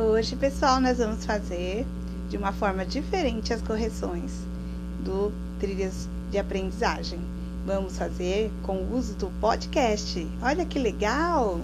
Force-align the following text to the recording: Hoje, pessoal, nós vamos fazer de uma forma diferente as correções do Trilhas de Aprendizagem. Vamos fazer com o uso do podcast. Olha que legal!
Hoje, 0.00 0.36
pessoal, 0.36 0.80
nós 0.80 0.98
vamos 0.98 1.26
fazer 1.26 1.84
de 2.30 2.36
uma 2.36 2.52
forma 2.52 2.86
diferente 2.86 3.52
as 3.52 3.60
correções 3.60 4.30
do 5.04 5.32
Trilhas 5.58 6.08
de 6.30 6.38
Aprendizagem. 6.38 7.18
Vamos 7.66 7.98
fazer 7.98 8.48
com 8.62 8.76
o 8.76 8.96
uso 8.96 9.14
do 9.14 9.26
podcast. 9.40 10.24
Olha 10.40 10.64
que 10.64 10.78
legal! 10.78 11.60